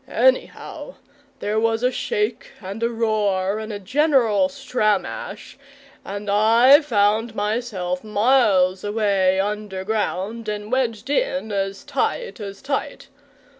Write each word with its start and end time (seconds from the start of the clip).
Anyhow 0.09 0.95
there 1.41 1.59
was 1.59 1.83
a 1.83 1.91
shake 1.91 2.53
and 2.59 2.81
a 2.81 2.89
roar 2.89 3.59
and 3.59 3.71
a 3.71 3.77
general 3.77 4.49
stramash, 4.49 5.59
and 6.03 6.27
I 6.27 6.81
found 6.81 7.35
myself 7.35 8.03
miles 8.03 8.83
away 8.83 9.39
underground 9.39 10.49
and 10.49 10.71
wedged 10.71 11.11
in 11.11 11.51
as 11.51 11.83
tight 11.83 12.39
as 12.39 12.63
tight. 12.63 13.09